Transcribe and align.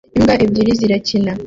Imbwa 0.17 0.33
ebyiri 0.45 0.71
zirakina 0.79 1.31